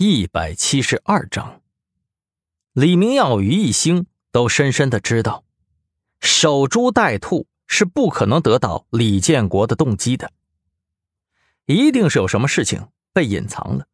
[0.00, 1.60] 一百七十二章，
[2.72, 5.42] 李明耀与易星都深深的知道，
[6.20, 10.30] 守株待兔是不可能得到李建国的动机的，
[11.66, 13.88] 一定是有什么事情被隐藏了。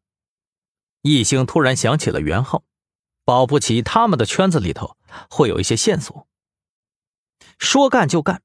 [1.01, 2.63] 易星突然想起了袁浩，
[3.23, 4.97] 保不齐他们的圈子里头
[5.27, 6.27] 会有一些线索。
[7.57, 8.43] 说干就干，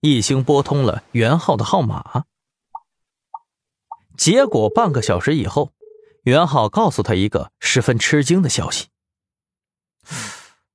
[0.00, 2.24] 易星拨通了袁浩的号码。
[4.16, 5.72] 结果半个小时以后，
[6.22, 8.90] 袁浩告诉他一个十分吃惊的消息：“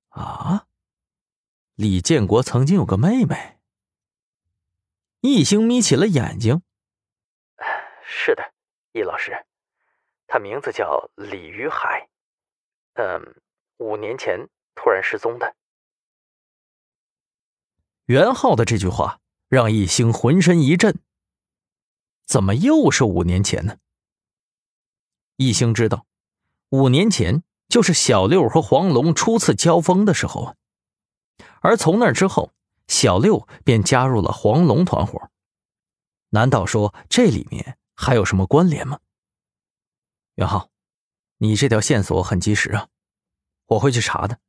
[0.10, 0.68] 啊，
[1.76, 3.58] 李建国曾经有个妹妹。”
[5.22, 6.62] 易星眯起了眼睛
[8.06, 8.54] ：“是的，
[8.92, 9.46] 易老师，
[10.28, 12.10] 他名字叫李于海，
[12.96, 13.42] 嗯，
[13.78, 15.56] 五年前突然失踪的。”
[18.06, 21.00] 袁浩的这句话让易星浑身一震。
[22.26, 23.78] 怎么又是五年前呢？
[25.38, 26.06] 易星知道，
[26.70, 30.56] 五年前就是小六和黄龙初次交锋的时候啊。
[31.62, 32.52] 而从那之后，
[32.88, 35.30] 小六便加入了黄龙团伙。
[36.30, 39.00] 难道说这里面还有什么关联吗？
[40.36, 40.70] 袁浩，
[41.38, 42.88] 你这条线索很及时啊，
[43.68, 44.40] 我会去查的。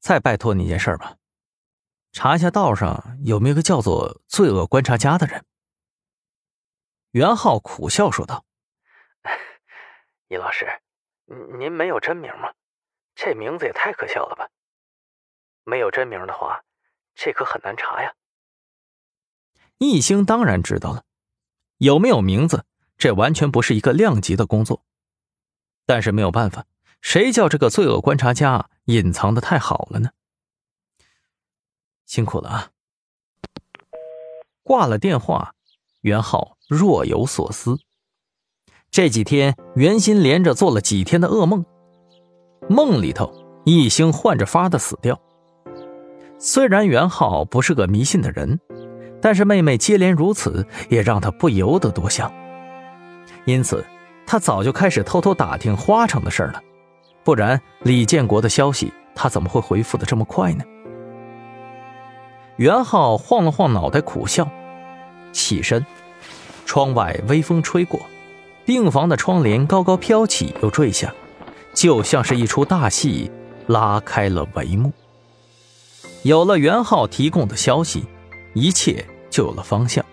[0.00, 1.16] 再拜托你一件事吧，
[2.12, 5.44] 查一下道上有没有个叫做“罪恶观察家”的人。
[7.10, 8.44] 袁浩苦笑说道
[10.28, 10.66] ：“易老师，
[11.58, 12.52] 您没有真名吗？
[13.14, 14.48] 这名字也太可笑了吧！
[15.64, 16.64] 没有真名的话，
[17.14, 18.14] 这可很难查呀。”
[19.78, 21.04] 易星当然知道了，
[21.78, 22.64] 有没有名字，
[22.98, 24.84] 这完全不是一个量级的工作。
[25.84, 26.66] 但是没有办法，
[27.00, 30.10] 谁叫这个罪恶观察家隐藏的太好了呢？
[32.04, 32.70] 辛苦了啊！
[34.62, 35.52] 挂了电话。
[36.02, 37.80] 袁浩若有所思。
[38.90, 41.64] 这几天，袁心连着做了几天的噩梦，
[42.68, 43.30] 梦里头，
[43.64, 45.20] 一星换着法的死掉。
[46.38, 48.58] 虽然袁浩不是个迷信的人，
[49.20, 52.32] 但是妹妹接连如此，也让他不由得多想。
[53.44, 53.84] 因此，
[54.26, 56.62] 他早就开始偷偷打听花城的事了。
[57.22, 60.64] 不然，李建国的消息，他怎么会回复的这么快呢？
[62.56, 64.48] 袁浩晃了晃脑袋，苦笑。
[65.32, 65.84] 起身，
[66.64, 68.00] 窗外微风吹过，
[68.66, 71.14] 病房的窗帘高高飘起又坠下，
[71.72, 73.30] 就像是一出大戏
[73.68, 74.92] 拉开了帷幕。
[76.24, 78.04] 有了袁浩提供的消息，
[78.54, 80.04] 一切就有了方向。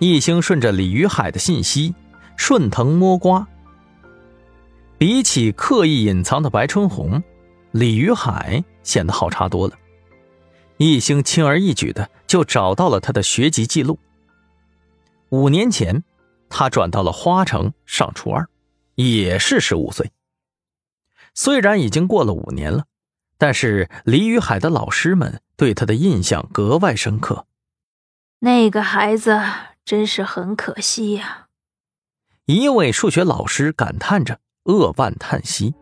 [0.00, 1.94] 一星顺着李于海的信息
[2.36, 3.46] 顺藤摸瓜，
[4.98, 7.22] 比起刻意隐藏的白春红，
[7.70, 9.74] 李于海显得好查多了。
[10.78, 13.96] 一星轻而易举的就找到了他的学籍记录。
[15.28, 16.02] 五年前，
[16.56, 18.48] 他转到了花城上初二，
[18.94, 20.12] 也是十五岁。
[21.34, 22.84] 虽然已经过了五年了，
[23.36, 27.46] 但是李雨海的老师们对他的印象格外深刻。
[28.38, 29.42] 那个孩子
[29.84, 31.48] 真是很可惜呀！
[32.44, 35.74] 一位数学老师感叹着，扼腕叹息：“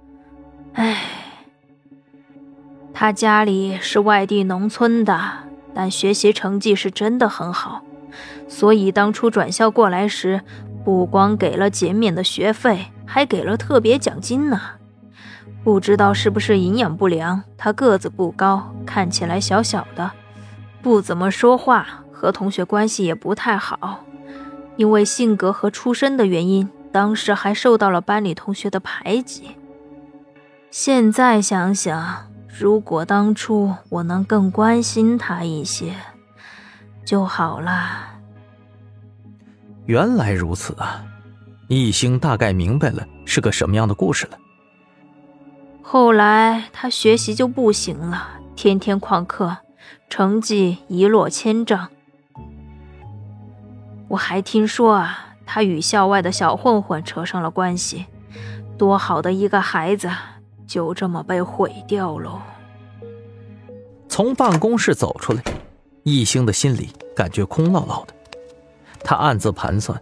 [0.72, 1.04] 唉，
[2.94, 7.84] 他家里是外地农村的，但学习成绩是真的很好。”
[8.48, 10.40] 所以当初转校过来时，
[10.84, 14.60] 不光给了减免的学费，还给了特别奖金呢。
[15.64, 20.10] 不知道是不是营养不良，他个子不高，看起来小小的，
[20.82, 24.04] 不怎么说话，和同学关系也不太好。
[24.76, 29.52] 因为性格和出身的原因，当时还受到了班里同学的排挤。
[30.70, 35.94] 现在想想，如果当初我能更关心他一些。
[37.04, 38.08] 就好了。
[39.86, 41.04] 原来如此啊！
[41.68, 44.38] 一星大概明白了是个什么样的故事了。
[45.80, 49.56] 后来他学习就不行了，天天旷课，
[50.08, 51.88] 成绩一落千丈。
[54.08, 58.06] 我还听说啊，他与校外的小混混扯上了关系，
[58.76, 60.10] 多好的一个孩子，
[60.66, 62.40] 就这么被毁掉喽。
[64.08, 65.42] 从办公室走出来。
[66.04, 68.14] 易星的心里感觉空落落的，
[69.04, 70.00] 他暗自盘算，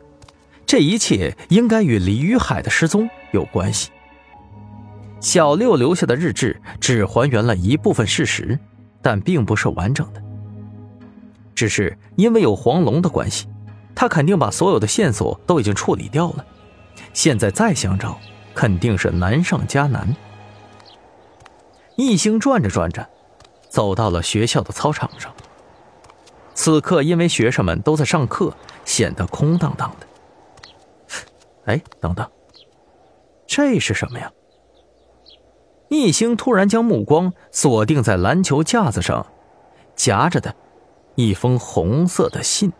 [0.66, 3.90] 这一切应该与李雨海的失踪有关系。
[5.20, 8.58] 小六留下的日志只还原了一部分事实，
[9.02, 10.22] 但并不是完整的。
[11.54, 13.46] 只是因为有黄龙的关系，
[13.94, 16.46] 他肯定把所有的线索都已经处理掉了，
[17.12, 18.18] 现在再想找，
[18.54, 20.16] 肯定是难上加难。
[21.96, 23.06] 一星转着转着，
[23.68, 25.30] 走到了学校的操场上。
[26.62, 28.54] 此刻，因为学生们都在上课，
[28.84, 30.06] 显得空荡荡的。
[31.64, 32.30] 哎，等等，
[33.46, 34.30] 这是什么呀？
[35.88, 39.26] 一星突然将目光锁定在篮球架子上，
[39.96, 40.54] 夹着的
[41.14, 42.70] 一封红色的信。